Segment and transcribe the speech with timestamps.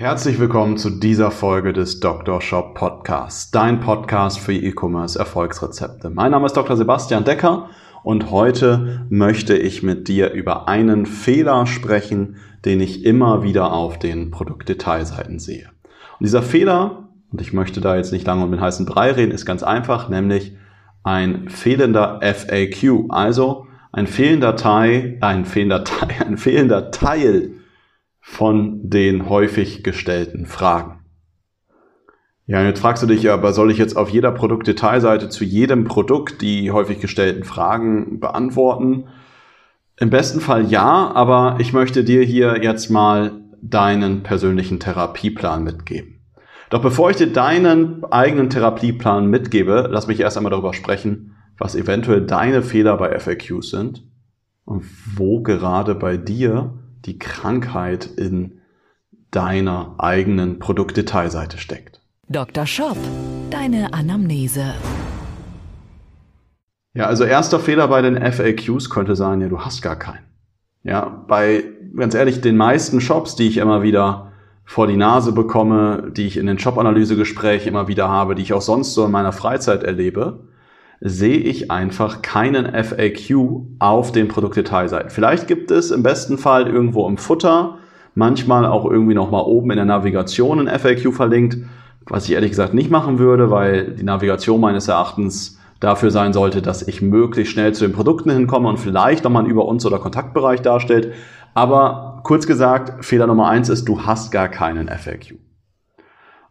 [0.00, 2.40] Herzlich willkommen zu dieser Folge des Dr.
[2.40, 6.08] Shop Podcasts, dein Podcast für E-Commerce Erfolgsrezepte.
[6.08, 6.76] Mein Name ist Dr.
[6.76, 7.70] Sebastian Decker
[8.04, 13.98] und heute möchte ich mit dir über einen Fehler sprechen, den ich immer wieder auf
[13.98, 15.68] den Produktdetailseiten sehe.
[16.20, 19.32] Und dieser Fehler, und ich möchte da jetzt nicht lange um den heißen Brei reden,
[19.32, 20.56] ist ganz einfach, nämlich
[21.02, 27.57] ein fehlender FAQ, also ein fehlender Teil, ein fehlender Teil, ein fehlender Teil
[28.30, 31.00] von den häufig gestellten Fragen.
[32.46, 36.40] Ja, jetzt fragst du dich aber, soll ich jetzt auf jeder Produktdetailseite zu jedem Produkt
[36.42, 39.06] die häufig gestellten Fragen beantworten?
[39.98, 46.20] Im besten Fall ja, aber ich möchte dir hier jetzt mal deinen persönlichen Therapieplan mitgeben.
[46.70, 51.74] Doch bevor ich dir deinen eigenen Therapieplan mitgebe, lass mich erst einmal darüber sprechen, was
[51.74, 54.04] eventuell deine Fehler bei FAQs sind
[54.64, 54.84] und
[55.16, 58.60] wo gerade bei dir die Krankheit in
[59.30, 62.00] deiner eigenen Produktdetailseite steckt.
[62.28, 62.66] Dr.
[62.66, 62.96] Shop,
[63.50, 64.74] deine Anamnese.
[66.94, 70.24] Ja, also erster Fehler bei den FAQs könnte sein, ja, du hast gar keinen.
[70.82, 71.64] Ja, bei
[71.96, 74.32] ganz ehrlich, den meisten Shops, die ich immer wieder
[74.64, 78.62] vor die Nase bekomme, die ich in den Shop-Analyse-Gesprächen immer wieder habe, die ich auch
[78.62, 80.47] sonst so in meiner Freizeit erlebe,
[81.00, 85.10] sehe ich einfach keinen FAQ auf den Produktdetailseiten.
[85.10, 87.78] Vielleicht gibt es im besten Fall irgendwo im Futter,
[88.14, 91.58] manchmal auch irgendwie nochmal oben in der Navigation ein FAQ verlinkt,
[92.06, 96.62] was ich ehrlich gesagt nicht machen würde, weil die Navigation meines Erachtens dafür sein sollte,
[96.62, 100.00] dass ich möglichst schnell zu den Produkten hinkomme und vielleicht nochmal einen Über uns oder
[100.00, 101.12] Kontaktbereich darstellt.
[101.54, 105.36] Aber kurz gesagt, Fehler Nummer eins ist, du hast gar keinen FAQ.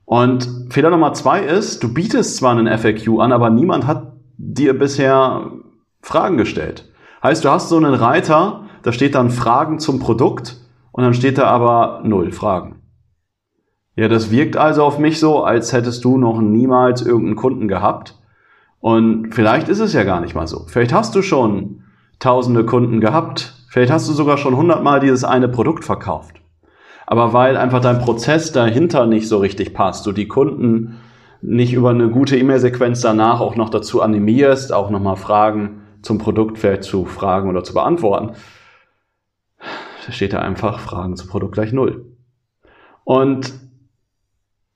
[0.05, 4.77] Und Fehler Nummer zwei ist, du bietest zwar einen FAQ an, aber niemand hat dir
[4.77, 5.51] bisher
[6.01, 6.91] Fragen gestellt.
[7.23, 10.57] Heißt, du hast so einen Reiter, da steht dann Fragen zum Produkt
[10.91, 12.81] und dann steht da aber null Fragen.
[13.95, 18.19] Ja, das wirkt also auf mich so, als hättest du noch niemals irgendeinen Kunden gehabt.
[18.79, 20.65] Und vielleicht ist es ja gar nicht mal so.
[20.67, 21.83] Vielleicht hast du schon
[22.19, 26.41] tausende Kunden gehabt Vielleicht hast du sogar schon hundertmal dieses eine Produkt verkauft.
[27.05, 30.99] Aber weil einfach dein Prozess dahinter nicht so richtig passt, du die Kunden
[31.41, 36.57] nicht über eine gute E-Mail-Sequenz danach auch noch dazu animierst, auch nochmal Fragen zum Produkt
[36.57, 38.35] vielleicht zu fragen oder zu beantworten,
[40.05, 42.05] da steht da einfach Fragen zum Produkt gleich null.
[43.03, 43.53] Und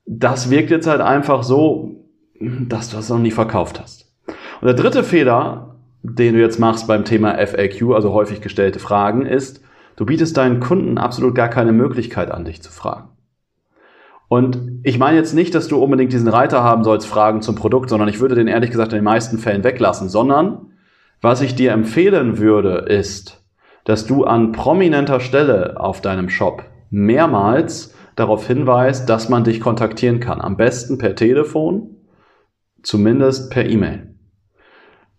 [0.05, 2.05] das wirkt jetzt halt einfach so,
[2.39, 4.11] dass du das noch nie verkauft hast.
[4.27, 9.25] Und der dritte Fehler, den du jetzt machst beim Thema FAQ, also häufig gestellte Fragen,
[9.25, 9.63] ist,
[9.95, 13.09] du bietest deinen Kunden absolut gar keine Möglichkeit an, dich zu fragen.
[14.31, 17.89] Und ich meine jetzt nicht, dass du unbedingt diesen Reiter haben sollst, Fragen zum Produkt,
[17.89, 20.71] sondern ich würde den ehrlich gesagt in den meisten Fällen weglassen, sondern
[21.19, 23.43] was ich dir empfehlen würde, ist,
[23.83, 30.21] dass du an prominenter Stelle auf deinem Shop mehrmals darauf hinweist, dass man dich kontaktieren
[30.21, 30.39] kann.
[30.39, 31.97] Am besten per Telefon,
[32.83, 34.15] zumindest per E-Mail.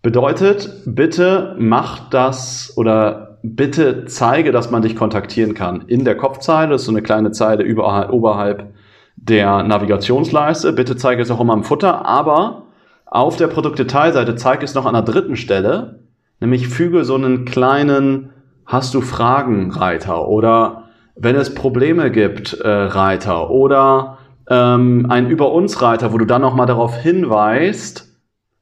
[0.01, 5.83] Bedeutet, bitte mach das oder bitte zeige, dass man dich kontaktieren kann.
[5.83, 8.73] In der Kopfzeile, das ist so eine kleine Zeile überhalb, oberhalb
[9.23, 10.73] der Navigationsleiste.
[10.73, 12.65] Bitte zeige es auch immer im Futter, aber
[13.07, 16.01] auf der Produktdetailseite zeige es noch an der dritten Stelle,
[16.41, 18.31] nämlich füge so einen kleinen
[18.65, 20.85] Hast du Fragen Reiter oder
[21.17, 24.19] wenn es Probleme gibt äh, Reiter oder
[24.49, 28.09] ähm, ein Über uns Reiter, wo du dann nochmal darauf hinweist,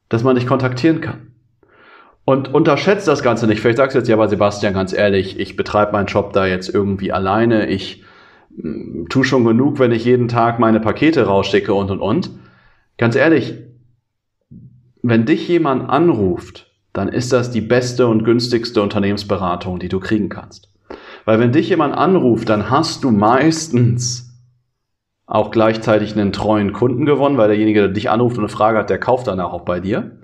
[0.09, 1.33] dass man dich kontaktieren kann.
[2.25, 3.61] Und unterschätzt das Ganze nicht.
[3.61, 6.73] Vielleicht sagst du jetzt, ja, aber Sebastian, ganz ehrlich, ich betreibe meinen Job da jetzt
[6.73, 7.67] irgendwie alleine.
[7.67, 8.05] Ich
[9.09, 12.31] tue schon genug, wenn ich jeden Tag meine Pakete rausschicke und und und.
[12.99, 13.55] Ganz ehrlich,
[15.03, 20.29] wenn dich jemand anruft, dann ist das die beste und günstigste Unternehmensberatung, die du kriegen
[20.29, 20.71] kannst.
[21.25, 24.31] Weil wenn dich jemand anruft, dann hast du meistens
[25.27, 28.91] auch gleichzeitig einen treuen Kunden gewonnen, weil derjenige, der dich anruft und eine Frage hat,
[28.91, 30.19] der kauft danach auch bei dir.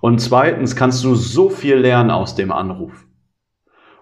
[0.00, 3.06] Und zweitens kannst du so viel lernen aus dem Anruf.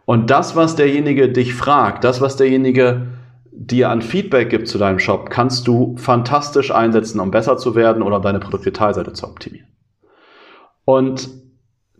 [0.04, 3.06] Und das, was derjenige dich fragt, das, was derjenige
[3.52, 8.02] dir an Feedback gibt zu deinem Shop, kannst du fantastisch einsetzen, um besser zu werden
[8.02, 9.68] oder um deine Produktdetailseite zu optimieren.
[10.84, 11.28] Und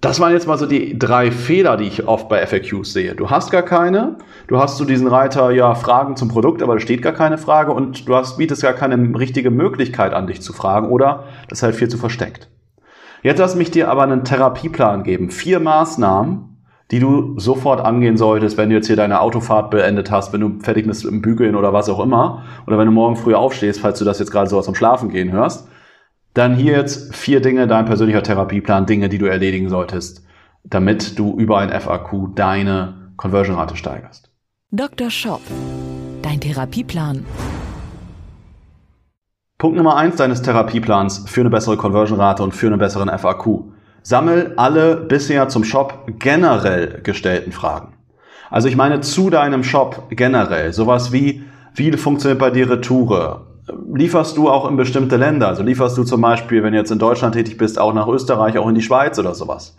[0.01, 3.15] das waren jetzt mal so die drei Fehler, die ich oft bei FAQs sehe.
[3.15, 4.17] Du hast gar keine,
[4.47, 7.73] du hast so diesen Reiter, ja, Fragen zum Produkt, aber da steht gar keine Frage
[7.73, 11.63] und du hast, bietest gar keine richtige Möglichkeit an, dich zu fragen oder das ist
[11.63, 12.49] halt viel zu versteckt.
[13.23, 15.31] Jetzt lass mich dir aber einen Therapieplan geben.
[15.31, 16.50] Vier Maßnahmen,
[16.91, 20.59] die du sofort angehen solltest, wenn du jetzt hier deine Autofahrt beendet hast, wenn du
[20.61, 23.99] fertig bist im Bügeln oder was auch immer, oder wenn du morgen früh aufstehst, falls
[23.99, 25.69] du das jetzt gerade so aus dem Schlafen gehen hörst
[26.35, 30.25] dann hier jetzt vier Dinge, dein persönlicher Therapieplan, Dinge, die du erledigen solltest,
[30.65, 34.31] damit du über ein FAQ deine Conversion-Rate steigerst.
[34.71, 35.11] Dr.
[35.11, 35.41] Shop,
[36.23, 37.27] dein Therapieplan.
[39.59, 43.65] Punkt Nummer eins deines Therapieplans für eine bessere Conversion-Rate und für einen besseren FAQ.
[44.11, 47.95] Sammel alle bisher zum Shop generell gestellten Fragen.
[48.51, 50.73] Also ich meine zu deinem Shop generell.
[50.73, 51.45] Sowas wie,
[51.77, 53.47] wie funktioniert bei dir Retoure?
[53.95, 55.47] lieferst du auch in bestimmte Länder?
[55.47, 58.59] Also lieferst du zum Beispiel, wenn du jetzt in Deutschland tätig bist, auch nach Österreich,
[58.59, 59.77] auch in die Schweiz oder sowas?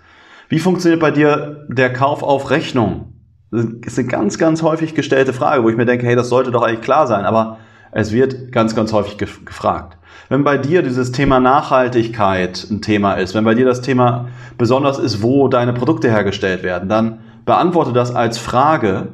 [0.48, 3.16] Wie funktioniert bei dir der Kauf auf Rechnung?
[3.52, 6.52] Das ist eine ganz, ganz häufig gestellte Frage, wo ich mir denke, hey, das sollte
[6.52, 7.58] doch eigentlich klar sein, aber
[7.92, 9.98] es wird ganz, ganz häufig gefragt.
[10.30, 15.00] Wenn bei dir dieses Thema Nachhaltigkeit ein Thema ist, wenn bei dir das Thema besonders
[15.00, 19.10] ist, wo deine Produkte hergestellt werden, dann beantworte das als Frage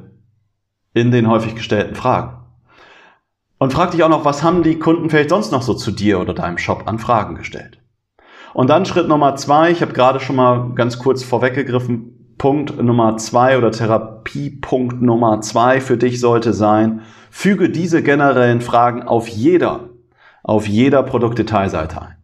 [0.93, 2.37] in den häufig gestellten Fragen.
[3.59, 6.19] Und frag dich auch noch, was haben die Kunden vielleicht sonst noch so zu dir
[6.19, 7.79] oder deinem Shop an Fragen gestellt?
[8.53, 13.17] Und dann Schritt Nummer zwei, ich habe gerade schon mal ganz kurz vorweggegriffen, Punkt Nummer
[13.17, 17.01] zwei oder Therapiepunkt Nummer zwei für dich sollte sein,
[17.31, 19.89] füge diese generellen Fragen auf jeder,
[20.47, 22.15] auf jeder Produktdetailseite ein.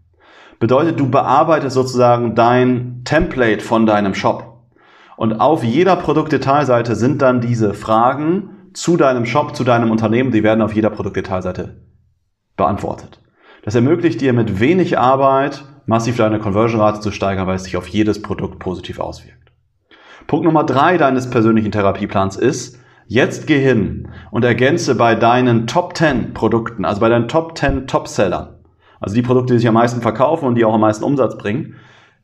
[0.59, 4.61] Bedeutet, du bearbeitest sozusagen dein Template von deinem Shop.
[5.17, 10.41] Und auf jeder Produktdetailseite sind dann diese Fragen zu deinem Shop, zu deinem Unternehmen, die
[10.41, 11.81] werden auf jeder Produktdetailseite
[12.55, 13.19] beantwortet.
[13.63, 17.87] Das ermöglicht dir mit wenig Arbeit massiv deine Conversion-Rate zu steigern, weil es sich auf
[17.87, 19.51] jedes Produkt positiv auswirkt.
[20.27, 25.95] Punkt Nummer drei deines persönlichen Therapieplans ist, jetzt geh hin und ergänze bei deinen Top
[25.97, 28.55] 10 Produkten, also bei deinen Top 10 Topsellern,
[29.00, 31.75] also die Produkte, die sich am meisten verkaufen und die auch am meisten Umsatz bringen,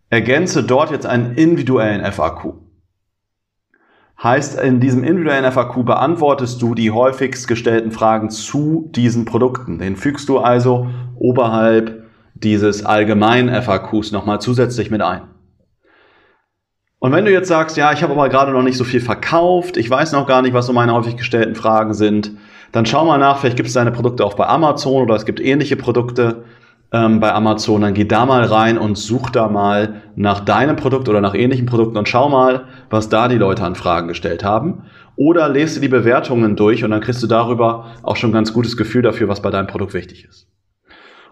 [0.10, 2.54] ergänze dort jetzt einen individuellen FAQ.
[4.22, 9.80] Heißt, in diesem individuellen FAQ beantwortest du die häufigst gestellten Fragen zu diesen Produkten.
[9.80, 12.04] Den fügst du also oberhalb
[12.34, 15.22] dieses allgemeinen FAQs nochmal zusätzlich mit ein.
[17.00, 19.78] Und wenn du jetzt sagst, ja, ich habe aber gerade noch nicht so viel verkauft,
[19.78, 22.32] ich weiß noch gar nicht, was so meine häufig gestellten Fragen sind,
[22.74, 25.40] dann schau mal nach, vielleicht gibt es deine Produkte auch bei Amazon oder es gibt
[25.40, 26.44] ähnliche Produkte
[26.92, 31.08] ähm, bei Amazon, dann geh da mal rein und such da mal nach deinem Produkt
[31.08, 34.84] oder nach ähnlichen Produkten und schau mal, was da die Leute an Fragen gestellt haben.
[35.16, 38.54] Oder lest dir die Bewertungen durch und dann kriegst du darüber auch schon ein ganz
[38.54, 40.48] gutes Gefühl dafür, was bei deinem Produkt wichtig ist.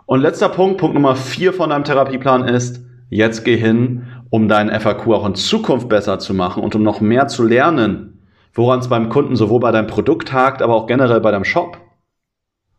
[0.05, 4.77] Und letzter Punkt, Punkt Nummer vier von deinem Therapieplan ist, jetzt geh hin, um deinen
[4.79, 8.87] FAQ auch in Zukunft besser zu machen und um noch mehr zu lernen, woran es
[8.87, 11.77] beim Kunden sowohl bei deinem Produkt hakt, aber auch generell bei deinem Shop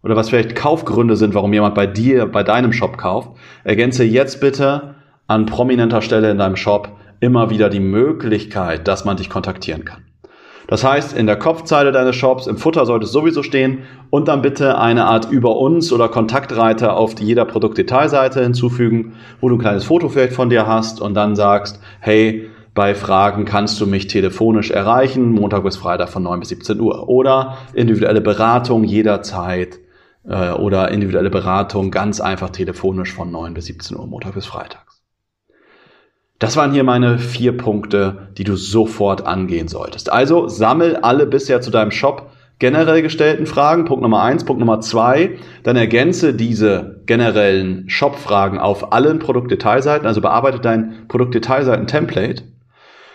[0.03, 3.31] oder was vielleicht Kaufgründe sind, warum jemand bei dir, bei deinem Shop kauft,
[3.65, 4.95] ergänze jetzt bitte
[5.27, 10.08] an prominenter Stelle in deinem Shop immer wieder die Möglichkeit, dass man dich kontaktieren kann.
[10.69, 14.43] Das heißt, in der Kopfzeile deines Shops, im Futter sollte es sowieso stehen und dann
[14.43, 19.85] bitte eine Art über uns oder Kontaktreiter auf jeder Produktdetailseite hinzufügen, wo du ein kleines
[19.85, 24.71] Foto vielleicht von dir hast und dann sagst, hey, bei Fragen kannst du mich telefonisch
[24.71, 27.09] erreichen, Montag bis Freitag von 9 bis 17 Uhr.
[27.09, 29.79] Oder individuelle Beratung jederzeit
[30.29, 34.98] äh, oder individuelle Beratung ganz einfach telefonisch von 9 bis 17 Uhr, Montag bis Freitags.
[36.39, 40.13] Das waren hier meine vier Punkte, die du sofort angehen solltest.
[40.13, 42.31] Also sammel alle bisher zu deinem Shop
[42.61, 43.87] generell gestellten Fragen.
[43.87, 44.45] Punkt Nummer eins.
[44.45, 45.39] Punkt Nummer zwei.
[45.65, 50.07] Dann ergänze diese generellen Shop-Fragen auf allen Produktdetailseiten.
[50.07, 52.45] Also bearbeite dein Produktdetailseiten-Template.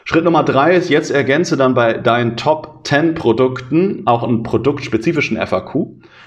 [0.06, 5.38] Schritt Nummer drei ist, jetzt ergänze dann bei deinen Top 10 Produkten auch einen produktspezifischen
[5.38, 5.76] FAQ.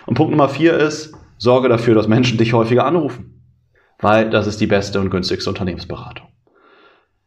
[0.06, 3.42] Und Punkt Nummer vier ist, sorge dafür, dass Menschen dich häufiger anrufen.
[3.98, 6.25] Weil das ist die beste und günstigste Unternehmensberatung.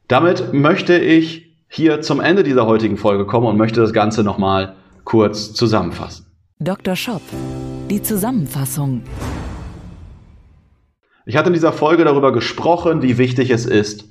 [0.10, 4.76] Damit möchte ich hier zum Ende dieser heutigen Folge kommen und möchte das Ganze nochmal
[5.04, 6.26] kurz zusammenfassen.
[6.58, 6.96] Dr.
[6.96, 7.22] Shop,
[7.92, 9.04] die Zusammenfassung.
[11.28, 14.10] Ich hatte in dieser Folge darüber gesprochen, wie wichtig es ist,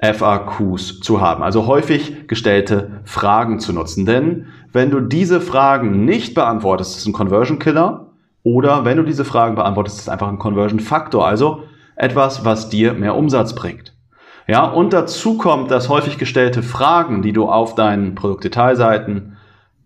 [0.00, 4.06] FAQs zu haben, also häufig gestellte Fragen zu nutzen.
[4.06, 8.12] Denn wenn du diese Fragen nicht beantwortest, ist es ein Conversion Killer.
[8.44, 11.64] Oder wenn du diese Fragen beantwortest, ist es einfach ein Conversion Faktor, also
[11.96, 13.93] etwas, was dir mehr Umsatz bringt.
[14.46, 19.36] Ja, und dazu kommt, dass häufig gestellte Fragen, die du auf deinen Produktdetailseiten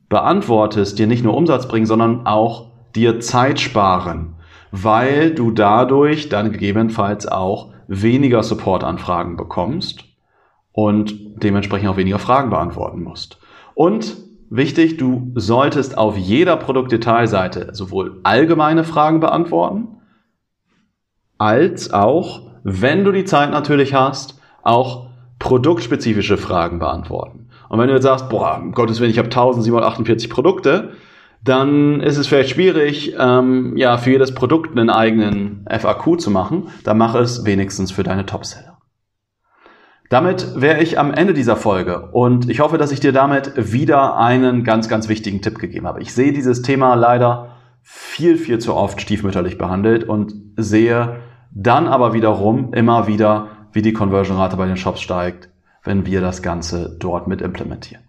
[0.08, 4.34] beantwortest, dir nicht nur Umsatz bringen, sondern auch dir Zeit sparen,
[4.72, 10.04] weil du dadurch dann gegebenenfalls auch weniger Supportanfragen bekommst
[10.72, 13.38] und dementsprechend auch weniger Fragen beantworten musst.
[13.74, 14.16] Und
[14.50, 19.88] wichtig, du solltest auf jeder Produktdetailseite sowohl allgemeine Fragen beantworten,
[21.36, 24.37] als auch, wenn du die Zeit natürlich hast,
[24.68, 25.08] auch
[25.38, 27.48] produktspezifische Fragen beantworten.
[27.68, 30.92] Und wenn du jetzt sagst, boah, um Gottes Willen, ich habe 1748 Produkte,
[31.44, 36.68] dann ist es vielleicht schwierig, ähm, ja, für jedes Produkt einen eigenen FAQ zu machen.
[36.84, 38.78] Dann mach es wenigstens für deine Topseller.
[40.10, 44.16] Damit wäre ich am Ende dieser Folge und ich hoffe, dass ich dir damit wieder
[44.16, 46.00] einen ganz, ganz wichtigen Tipp gegeben habe.
[46.00, 51.16] Ich sehe dieses Thema leider viel, viel zu oft stiefmütterlich behandelt und sehe
[51.50, 53.48] dann aber wiederum immer wieder,
[53.78, 55.50] wie die Conversion-Rate bei den Shops steigt,
[55.84, 58.02] wenn wir das Ganze dort mit implementieren.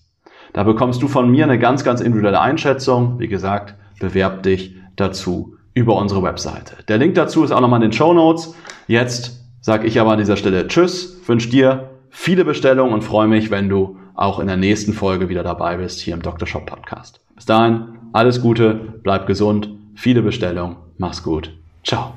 [0.54, 3.20] Da bekommst du von mir eine ganz, ganz individuelle Einschätzung.
[3.20, 6.76] Wie gesagt, bewerb dich dazu über unsere Webseite.
[6.88, 8.54] Der Link dazu ist auch nochmal in den Show Notes.
[8.88, 13.52] Jetzt sage ich aber an dieser Stelle Tschüss, wünsche dir viele Bestellungen und freue mich,
[13.52, 16.48] wenn du auch in der nächsten Folge wieder dabei bist hier im Dr.
[16.48, 17.22] Shop Podcast.
[17.36, 21.54] Bis dahin, alles Gute, bleib gesund, viele Bestellungen, mach's gut.
[21.84, 22.14] Ciao.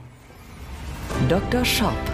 [1.28, 1.64] Dr.
[1.64, 2.13] Shop